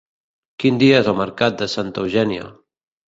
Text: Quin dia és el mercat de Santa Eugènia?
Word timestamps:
Quin 0.63 0.79
dia 0.83 0.95
és 1.03 1.09
el 1.13 1.19
mercat 1.19 1.59
de 1.59 1.67
Santa 1.77 2.03
Eugènia? 2.05 2.49